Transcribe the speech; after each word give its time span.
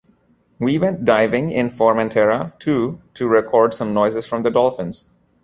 We 0.57 0.79
went 0.79 1.05
diving 1.05 1.51
in 1.51 1.69
Formentera 1.69 2.57
too 2.57 3.03
to 3.13 3.27
record 3.27 3.75
some 3.75 3.93
noises 3.93 4.25
from 4.25 4.41
the 4.41 4.49
dolphins. 4.49 5.11